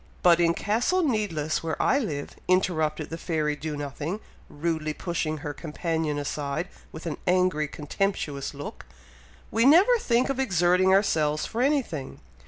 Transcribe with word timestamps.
"But 0.23 0.39
in 0.39 0.55
Castle 0.55 1.03
Needless 1.03 1.61
where 1.61 1.79
I 1.79 1.99
live," 1.99 2.35
interrupted 2.47 3.11
the 3.11 3.19
fairy 3.19 3.55
Do 3.55 3.77
nothing, 3.77 4.19
rudely 4.49 4.93
pushing 4.95 5.37
her 5.45 5.53
companion 5.53 6.17
aside, 6.17 6.69
with 6.91 7.05
an 7.05 7.17
angry 7.27 7.67
contemptuous 7.67 8.55
look, 8.55 8.87
"we 9.51 9.63
never 9.63 9.95
think 9.99 10.29
of 10.29 10.39
exerting 10.39 10.91
ourselves 10.91 11.45
for 11.45 11.61
anything. 11.61 12.19